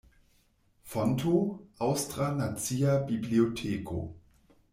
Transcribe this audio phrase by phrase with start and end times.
[0.93, 1.41] Fonto:
[1.89, 4.03] Aŭstra Nacia Biblioteko.